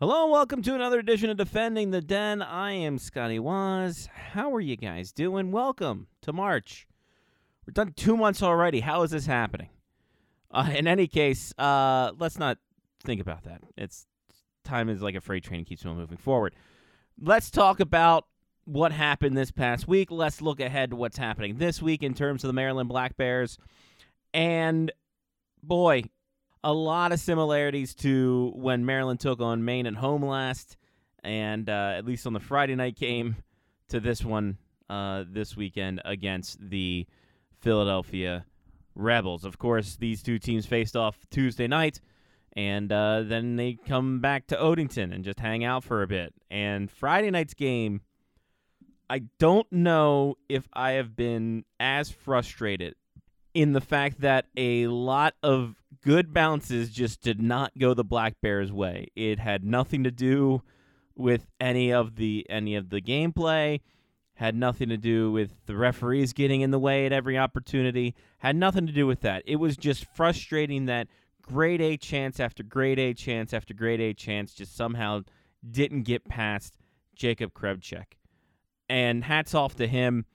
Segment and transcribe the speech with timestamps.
[0.00, 2.42] Hello and welcome to another edition of Defending the Den.
[2.42, 4.08] I am Scotty Waz.
[4.12, 5.52] How are you guys doing?
[5.52, 6.88] Welcome to March.
[7.64, 8.80] We're done two months already.
[8.80, 9.68] How is this happening?
[10.50, 12.58] Uh, in any case, uh, let's not
[13.04, 13.60] think about that.
[13.76, 14.08] It's
[14.64, 16.56] time is like a freight train and keeps on moving forward.
[17.20, 18.26] Let's talk about
[18.64, 20.10] what happened this past week.
[20.10, 23.58] Let's look ahead to what's happening this week in terms of the Maryland Black Bears.
[24.32, 24.90] And
[25.62, 26.02] boy,
[26.64, 30.78] a lot of similarities to when Maryland took on Maine at home last,
[31.22, 33.36] and uh, at least on the Friday night game,
[33.90, 34.56] to this one
[34.88, 37.06] uh, this weekend against the
[37.60, 38.46] Philadelphia
[38.94, 39.44] Rebels.
[39.44, 42.00] Of course, these two teams faced off Tuesday night,
[42.56, 46.32] and uh, then they come back to Odenton and just hang out for a bit.
[46.50, 48.00] And Friday night's game,
[49.10, 52.94] I don't know if I have been as frustrated
[53.52, 58.34] in the fact that a lot of good bounces just did not go the Black
[58.42, 59.08] Bears way.
[59.16, 60.62] It had nothing to do
[61.16, 63.80] with any of the any of the gameplay,
[64.34, 68.54] had nothing to do with the referees getting in the way at every opportunity, had
[68.54, 69.42] nothing to do with that.
[69.46, 71.08] It was just frustrating that
[71.40, 75.22] grade A chance after grade A chance after grade A chance just somehow
[75.68, 76.76] didn't get past
[77.14, 78.18] Jacob Krebchek.
[78.88, 80.26] And hats off to him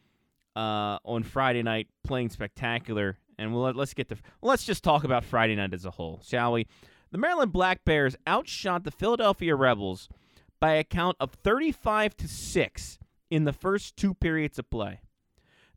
[0.56, 5.24] uh, on Friday night playing spectacular and we'll, let's get to let's just talk about
[5.24, 6.68] Friday night as a whole, shall we?
[7.12, 10.10] The Maryland Black Bears outshot the Philadelphia Rebels
[10.60, 13.00] by a count of 35 to 6
[13.32, 15.02] in the first two periods of play.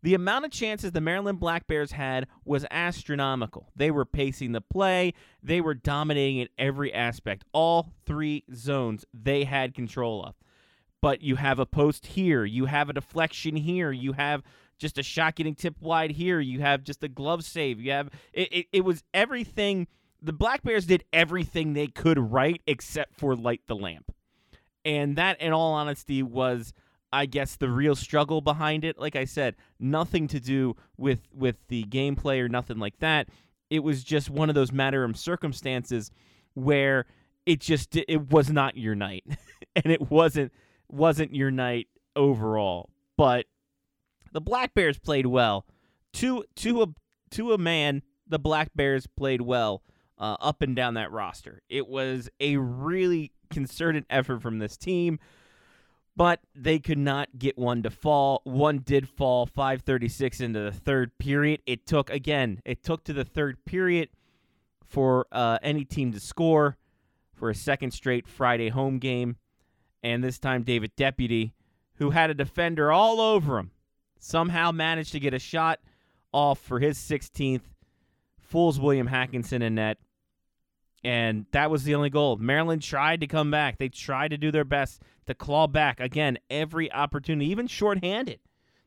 [0.03, 3.71] The amount of chances the Maryland Black Bears had was astronomical.
[3.77, 7.45] They were pacing the play, they were dominating in every aspect.
[7.53, 10.35] All three zones they had control of.
[11.01, 14.43] But you have a post here, you have a deflection here, you have
[14.83, 16.41] just a shot getting tipped wide here.
[16.41, 17.81] You have just a glove save.
[17.81, 19.87] You have it, it, it was everything.
[20.21, 24.13] The Black Bears did everything they could right except for light the lamp.
[24.85, 26.75] And that, in all honesty, was,
[27.13, 28.99] I guess, the real struggle behind it.
[28.99, 33.29] Like I said, nothing to do with with the gameplay or nothing like that.
[33.71, 36.11] It was just one of those matter of circumstances
[36.55, 37.07] where
[37.47, 39.25] it just it was not your night,
[39.77, 40.53] and it wasn't
[40.89, 41.87] wasn't your night
[42.17, 42.91] overall.
[43.17, 43.47] But
[44.33, 45.67] the Black Bears played well.
[46.15, 46.87] To to a
[47.31, 49.83] to a man, the Black Bears played well
[50.19, 51.63] uh, up and down that roster.
[51.69, 55.19] It was a really concerted effort from this team,
[56.17, 58.41] but they could not get one to fall.
[58.45, 61.63] One did fall 536 into the third period.
[61.67, 64.11] It took again, it took to the third period
[64.85, 66.77] for uh, any team to score
[67.33, 69.37] for a second straight Friday home game.
[70.03, 71.55] And this time David Deputy,
[71.95, 73.71] who had a defender all over him,
[74.23, 75.81] somehow managed to get a shot
[76.33, 77.63] off for his 16th.
[78.41, 79.99] Fools William Hackinson in net.
[81.05, 82.37] And that was the only goal.
[82.37, 83.79] Maryland tried to come back.
[83.79, 85.99] They tried to do their best to claw back.
[85.99, 88.39] Again, every opportunity, even shorthanded.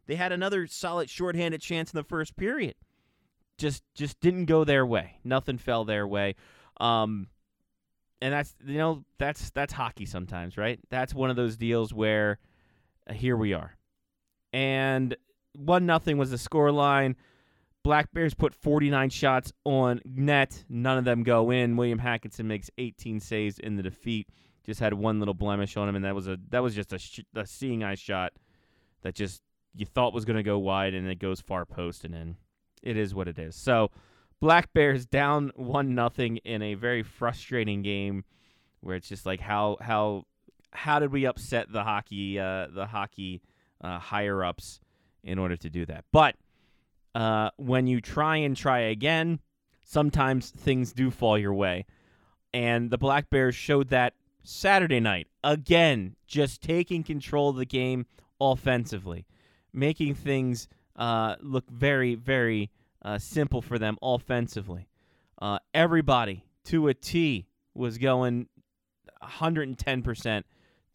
[0.07, 2.75] They had another solid shorthanded chance in the first period.
[3.57, 5.19] Just just didn't go their way.
[5.23, 6.35] Nothing fell their way.
[6.79, 7.28] Um,
[8.22, 10.79] and that's you know that's that's hockey sometimes, right?
[10.90, 12.40] That's one of those deals where
[13.09, 13.75] uh, here we are.
[14.53, 15.17] And
[15.56, 17.16] one nothing was the score line.
[17.84, 20.64] Black Bears put 49 shots on net.
[20.68, 21.78] None of them go in.
[21.78, 24.28] William Hackinson makes 18 saves in the defeat.
[24.66, 26.98] Just had one little blemish on him, and that was a that was just a,
[26.98, 28.34] sh- a seeing eye shot
[29.04, 29.44] that just
[29.76, 32.38] you thought was going to go wide, and it goes far post and in.
[32.82, 33.56] It is what it is.
[33.56, 33.92] So,
[34.42, 38.24] Black Bears down one nothing in a very frustrating game,
[38.82, 40.24] where it's just like how how
[40.72, 43.44] how did we upset the hockey uh, the hockey
[43.82, 44.80] uh, higher ups
[45.25, 46.06] in order to do that.
[46.12, 46.36] But
[47.13, 49.40] uh, when you try and try again,
[49.84, 51.86] sometimes things do fall your way.
[52.53, 55.28] And the Black Bears showed that Saturday night.
[55.44, 58.06] Again, just taking control of the game
[58.40, 59.25] offensively,
[59.74, 62.72] making things uh, look very, very
[63.02, 64.88] uh, simple for them offensively.
[65.41, 68.47] Uh, everybody to a T was going
[69.22, 70.44] 110%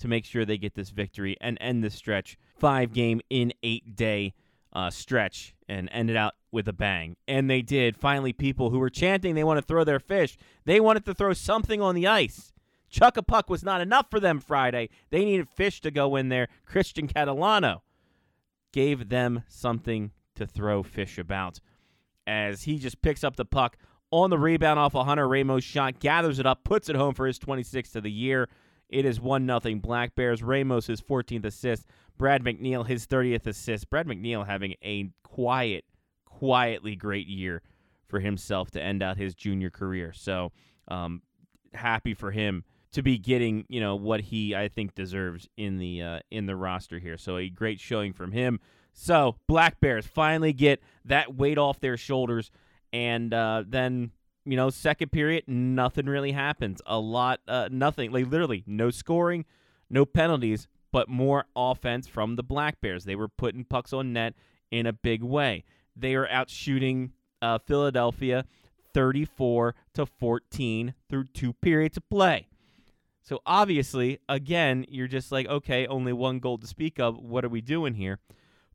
[0.00, 3.96] to make sure they get this victory and end the stretch five game in eight
[3.96, 4.34] day
[4.72, 7.16] uh, stretch and ended out with a bang.
[7.26, 7.96] And they did.
[7.96, 11.32] Finally, people who were chanting they want to throw their fish, they wanted to throw
[11.32, 12.52] something on the ice.
[12.88, 14.90] Chuck a puck was not enough for them Friday.
[15.10, 16.48] They needed fish to go in there.
[16.64, 17.82] Christian Catalano
[18.72, 21.60] gave them something to throw fish about
[22.26, 23.76] as he just picks up the puck
[24.10, 27.26] on the rebound off a Hunter Ramos shot, gathers it up, puts it home for
[27.26, 28.48] his 26th of the year.
[28.90, 30.42] It is 1 0 Black Bears.
[30.42, 31.86] Ramos, his 14th assist.
[32.18, 33.88] Brad McNeil, his 30th assist.
[33.88, 35.84] Brad McNeil having a quiet,
[36.26, 37.62] quietly great year
[38.08, 40.12] for himself to end out his junior career.
[40.12, 40.52] So
[40.88, 41.22] um,
[41.72, 46.02] happy for him to be getting you know what he I think deserves in the
[46.02, 47.16] uh, in the roster here.
[47.16, 48.60] So a great showing from him.
[48.92, 52.50] So Black Bears finally get that weight off their shoulders,
[52.92, 54.10] and uh, then
[54.44, 56.80] you know second period nothing really happens.
[56.86, 59.44] A lot, uh, nothing like literally no scoring,
[59.88, 63.04] no penalties, but more offense from the Black Bears.
[63.04, 64.34] They were putting pucks on net
[64.70, 65.64] in a big way.
[65.96, 68.44] They are out shooting uh, Philadelphia
[68.94, 72.48] 34 to 14 through two periods of play.
[73.22, 77.18] So obviously, again, you're just like, okay, only one goal to speak of.
[77.18, 78.18] What are we doing here?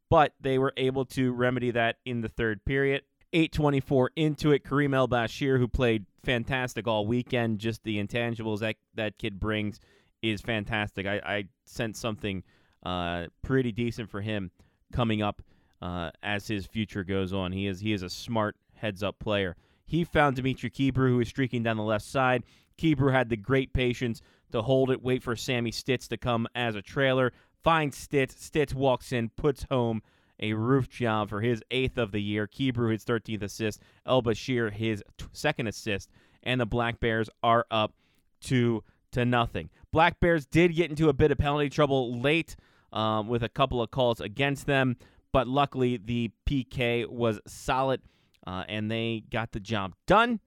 [0.10, 3.02] But they were able to remedy that in the third period.
[3.36, 4.64] 824 into it.
[4.64, 9.82] Kareem El Bashir, who played fantastic all weekend, just the intangibles that that kid brings
[10.22, 11.06] is fantastic.
[11.06, 12.44] I, I sent something
[12.84, 14.52] uh, pretty decent for him
[14.94, 15.42] coming up
[15.82, 17.52] uh, as his future goes on.
[17.52, 19.58] He is he is a smart heads up player.
[19.86, 22.44] He found Dimitri Kibru, who was streaking down the left side.
[22.78, 24.22] Kibru had the great patience
[24.54, 28.42] to hold it, wait for Sammy Stitz to come as a trailer, finds Stitz.
[28.42, 30.02] Stitz walks in, puts home
[30.40, 32.48] a roof job for his eighth of the year.
[32.48, 33.82] Kibru his 13th assist.
[34.06, 36.10] El Bashir his t- second assist,
[36.44, 37.94] and the Black Bears are up
[38.42, 39.70] two to nothing.
[39.92, 42.56] Black Bears did get into a bit of penalty trouble late
[42.92, 44.98] um, with a couple of calls against them,
[45.32, 48.02] but luckily the PK was solid
[48.46, 50.40] uh, and they got the job done.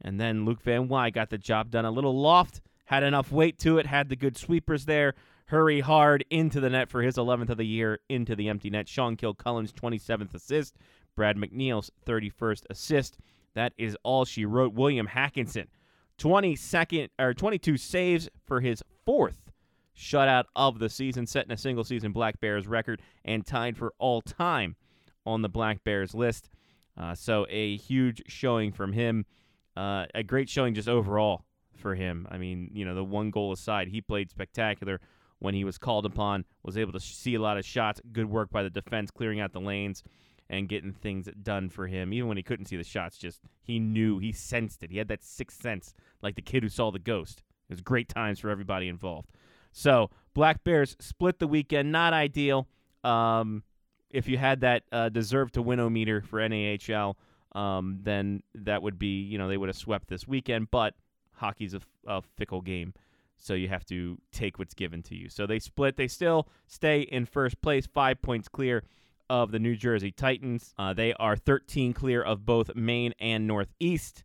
[0.00, 1.84] And then Luke Van Wy got the job done.
[1.84, 5.14] A little loft, had enough weight to it, had the good sweepers there.
[5.48, 8.86] Hurry hard into the net for his 11th of the year into the empty net.
[8.86, 10.76] Sean Kilcullen's 27th assist.
[11.16, 13.16] Brad McNeil's 31st assist.
[13.54, 14.74] That is all she wrote.
[14.74, 15.68] William Hackinson,
[16.18, 19.50] 22nd or 22 saves for his fourth
[19.96, 24.20] shutout of the season, setting a single season Black Bears record and tied for all
[24.20, 24.76] time
[25.24, 26.50] on the Black Bears list.
[26.94, 29.24] Uh, so a huge showing from him.
[29.74, 32.28] Uh, a great showing just overall for him.
[32.30, 35.00] I mean, you know, the one goal aside, he played spectacular
[35.38, 38.00] when he was called upon, was able to see a lot of shots.
[38.12, 40.02] Good work by the defense, clearing out the lanes
[40.50, 42.12] and getting things done for him.
[42.12, 44.90] Even when he couldn't see the shots, just he knew, he sensed it.
[44.90, 47.42] He had that sixth sense, like the kid who saw the ghost.
[47.68, 49.28] It was great times for everybody involved.
[49.72, 51.92] So, Black Bears split the weekend.
[51.92, 52.66] Not ideal.
[53.04, 53.62] Um,
[54.10, 57.16] if you had that uh, deserve to win meter for NAHL,
[57.52, 60.70] um, then that would be you know they would have swept this weekend.
[60.70, 60.94] But
[61.32, 62.94] hockey's a, a fickle game,
[63.38, 65.28] so you have to take what's given to you.
[65.28, 65.96] So they split.
[65.96, 68.84] They still stay in first place, five points clear
[69.30, 70.74] of the New Jersey Titans.
[70.78, 74.24] Uh, they are 13 clear of both Maine and Northeast,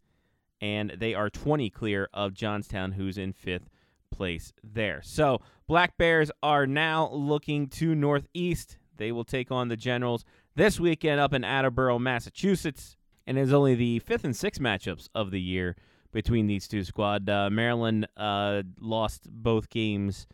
[0.62, 3.70] and they are 20 clear of Johnstown, who's in fifth
[4.12, 5.02] place there.
[5.04, 10.26] So Black Bears are now looking to Northeast they will take on the Generals
[10.56, 12.96] this weekend up in Attleboro, Massachusetts,
[13.26, 15.76] and is only the fifth and sixth matchups of the year
[16.14, 17.28] between these two squads.
[17.28, 20.28] Uh, Maryland uh, lost both games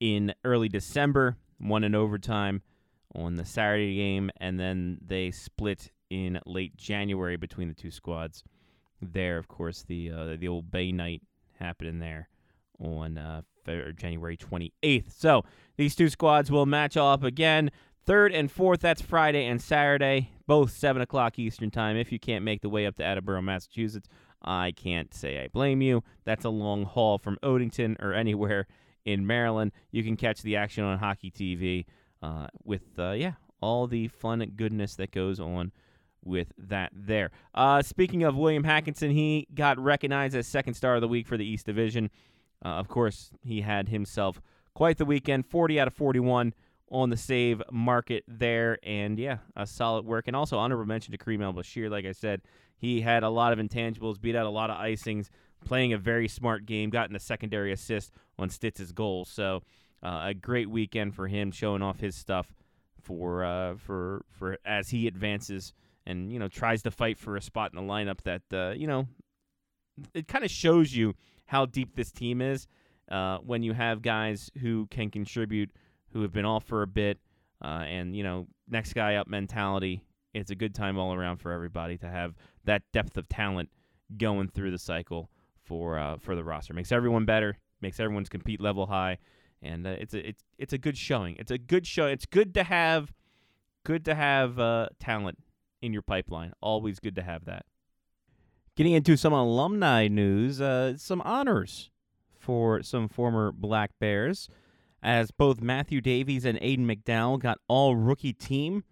[0.00, 2.62] in early December, one in overtime
[3.14, 8.44] on the Saturday game, and then they split in late January between the two squads.
[9.00, 11.22] There, of course, the uh, the old Bay Night
[11.58, 12.28] happened there
[12.78, 13.42] on uh,
[13.96, 15.12] January 28th.
[15.18, 15.44] So
[15.76, 17.70] these two squads will match up again.
[18.06, 21.96] Third and fourth, that's Friday and Saturday, both 7 o'clock Eastern Time.
[21.96, 24.08] If you can't make the way up to Attleboro, Massachusetts,
[24.42, 26.02] I can't say I blame you.
[26.24, 28.66] That's a long haul from Odenton or anywhere
[29.04, 29.72] in Maryland.
[29.90, 31.86] You can catch the action on Hockey TV
[32.22, 35.72] uh, with, uh, yeah, all the fun and goodness that goes on
[36.24, 37.30] with that there.
[37.54, 41.36] Uh, speaking of William Hackinson, he got recognized as second star of the week for
[41.36, 42.10] the East Division.
[42.64, 44.40] Uh, of course, he had himself
[44.74, 46.54] quite the weekend 40 out of 41
[46.90, 48.78] on the save market there.
[48.82, 50.26] And yeah, a solid work.
[50.26, 51.90] And also honorable mention to Kareem El Bashir.
[51.90, 52.42] Like I said,
[52.76, 55.28] he had a lot of intangibles, beat out a lot of icings,
[55.64, 59.24] playing a very smart game, gotten a secondary assist on Stitz's goal.
[59.24, 59.62] So
[60.02, 62.54] uh, a great weekend for him, showing off his stuff
[63.02, 65.72] for uh, for for as he advances
[66.06, 68.20] and you know tries to fight for a spot in the lineup.
[68.22, 69.06] That uh, you know
[70.14, 71.14] it kind of shows you
[71.46, 72.66] how deep this team is
[73.10, 75.70] uh, when you have guys who can contribute
[76.12, 77.18] who have been off for a bit,
[77.62, 80.02] uh, and you know, next guy up mentality.
[80.32, 83.68] It's a good time all around for everybody to have that depth of talent
[84.16, 85.30] going through the cycle
[85.64, 86.74] for uh, for the roster.
[86.74, 87.58] Makes everyone better.
[87.80, 89.18] Makes everyone's compete level high,
[89.62, 91.36] and uh, it's a it's it's a good showing.
[91.38, 92.06] It's a good show.
[92.06, 93.12] It's good to have
[93.84, 95.38] good to have uh, talent
[95.82, 96.52] in your pipeline.
[96.60, 97.64] Always good to have that.
[98.76, 101.90] Getting into some alumni news, uh, some honors
[102.38, 104.48] for some former Black Bears
[105.02, 108.84] as both Matthew Davies and Aiden McDowell got all rookie team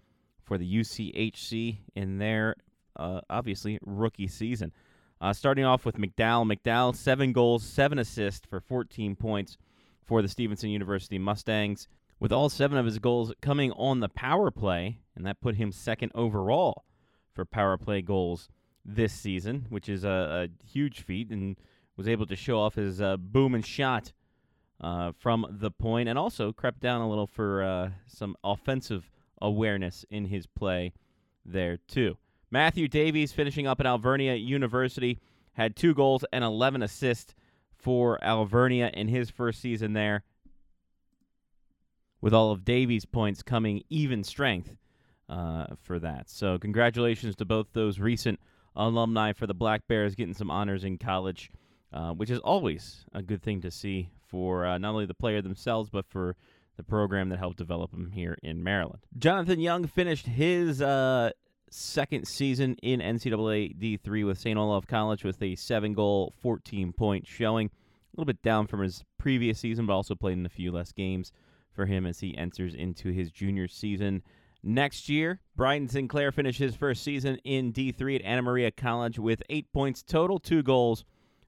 [0.42, 2.56] for the UCHC in their
[2.96, 4.72] uh, obviously rookie season.
[5.20, 6.50] Uh, starting off with McDowell.
[6.50, 9.58] McDowell, seven goals, seven assists for 14 points
[10.02, 11.88] for the Stevenson University Mustangs,
[12.18, 15.70] with all seven of his goals coming on the power play, and that put him
[15.70, 16.84] second overall
[17.34, 18.48] for power play goals
[18.84, 21.56] this season, which is a, a huge feat, and
[21.96, 24.12] was able to show off his uh, boom and shot
[24.80, 30.04] uh, from the point, and also crept down a little for uh, some offensive awareness
[30.10, 30.92] in his play
[31.44, 32.16] there too.
[32.50, 35.18] Matthew Davies, finishing up at Alvernia University,
[35.52, 37.34] had two goals and 11 assists
[37.76, 40.24] for Alvernia in his first season there,
[42.20, 44.76] with all of Davies' points coming even strength
[45.28, 46.30] uh, for that.
[46.30, 48.40] So, congratulations to both those recent
[48.74, 51.50] alumni for the Black Bears getting some honors in college,
[51.92, 55.42] uh, which is always a good thing to see for uh, not only the player
[55.42, 56.36] themselves, but for
[56.76, 59.00] the program that helped develop them here in Maryland.
[59.18, 61.30] Jonathan Young finished his uh,
[61.70, 64.58] second season in NCAA D3 with St.
[64.58, 67.66] Olaf College with a seven goal, 14 point showing.
[67.66, 67.70] A
[68.16, 71.32] little bit down from his previous season, but also played in a few less games
[71.72, 74.22] for him as he enters into his junior season
[74.62, 75.40] next year.
[75.56, 80.02] Brian Sinclair finished his first season in D3 at Anna Maria College with eight points
[80.02, 81.04] total, two goals,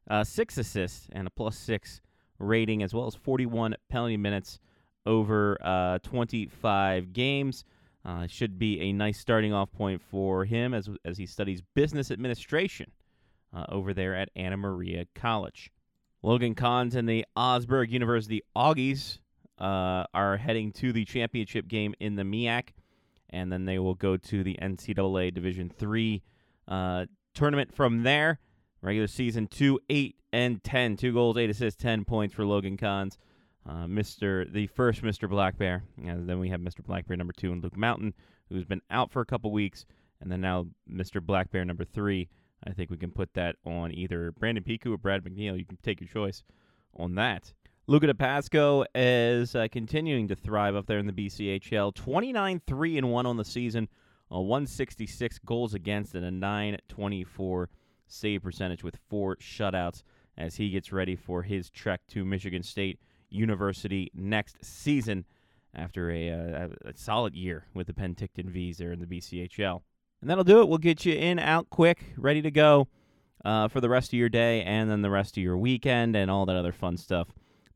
[0.08, 2.00] uh, six assists, and a plus six
[2.40, 4.58] rating, as well as 41 penalty minutes
[5.06, 7.64] over uh, 25 games.
[8.02, 12.10] Uh, should be a nice starting off point for him as, as he studies business
[12.10, 12.90] administration
[13.54, 15.70] uh, over there at Anna Maria College.
[16.22, 19.18] Logan Cons and the Augsburg University Augies
[19.58, 22.68] uh, are heading to the championship game in the MIAC,
[23.30, 26.22] and then they will go to the NCAA Division Three
[26.68, 28.38] uh, tournament from there.
[28.82, 33.18] Regular season two, eight and ten, two goals, eight assists, ten points for Logan Cons
[33.68, 34.50] uh, Mr.
[34.52, 35.28] the first Mr.
[35.28, 36.82] Black Bear, and then we have Mr.
[36.84, 38.14] Black Bear number two and Luke Mountain,
[38.48, 39.84] who's been out for a couple weeks,
[40.20, 41.20] and then now Mr.
[41.22, 42.28] Black Bear number three.
[42.66, 45.58] I think we can put that on either Brandon Piku or Brad McNeil.
[45.58, 46.42] You can take your choice
[46.94, 47.52] on that.
[47.86, 51.94] Luca Di Pasquo is uh, continuing to thrive up there in the BCHL.
[51.94, 53.88] 29 3 and 1 on the season,
[54.30, 57.70] a 166 goals against, and a 924
[58.06, 60.02] save percentage with four shutouts
[60.40, 65.24] as he gets ready for his trek to Michigan State University next season
[65.74, 69.82] after a, uh, a, solid year with the Penticton Vees there in the BCHL.
[70.20, 70.68] And that'll do it.
[70.68, 72.88] We'll get you in, out quick, ready to go
[73.44, 76.30] uh, for the rest of your day and then the rest of your weekend and
[76.30, 77.28] all that other fun stuff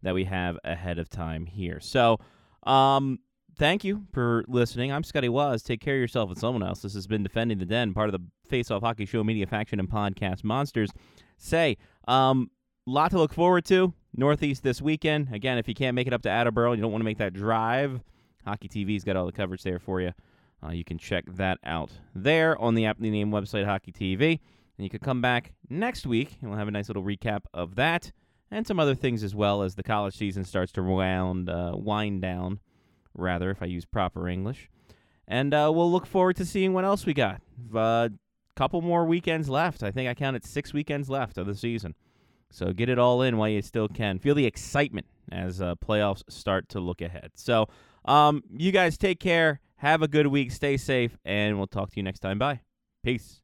[0.03, 1.81] that we have ahead of time here.
[1.81, 2.19] So,
[2.65, 3.21] um,
[3.59, 4.91] thank you for listening.
[4.91, 5.63] I'm Scotty Waz.
[5.63, 6.81] Take care of yourself and someone else.
[6.81, 9.79] This has been Defending the Den, part of the Face Off Hockey Show Media Faction
[9.79, 10.91] and Podcast Monsters.
[11.39, 11.77] Say,
[12.09, 12.51] um,
[12.87, 13.93] lot to look forward to.
[14.17, 15.33] Northeast this weekend.
[15.33, 17.19] Again, if you can't make it up to Attleboro and you don't want to make
[17.19, 18.01] that drive,
[18.45, 20.13] Hockey TV's got all the coverage there for you.
[20.65, 24.41] Uh, you can check that out there on the aptly named website Hockey TV.
[24.77, 27.75] And you can come back next week and we'll have a nice little recap of
[27.77, 28.13] that
[28.51, 32.23] and some other things as well as the college season starts to round, uh, wind
[32.23, 32.61] down,
[33.15, 34.71] rather, if I use proper English.
[35.27, 37.41] And uh, we'll look forward to seeing what else we got.
[37.75, 38.09] A uh,
[38.57, 39.83] couple more weekends left.
[39.83, 41.95] I think I counted six weekends left of the season.
[42.55, 44.21] So get it all in while you still can.
[44.21, 47.33] Feel the excitement as uh, playoffs start to look ahead.
[47.35, 47.69] So,
[48.05, 49.61] um, you guys take care.
[49.77, 50.53] Have a good week.
[50.53, 52.39] Stay safe, and we'll talk to you next time.
[52.39, 52.61] Bye.
[53.03, 53.44] Peace.